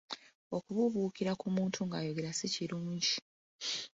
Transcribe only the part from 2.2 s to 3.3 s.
si kirungi.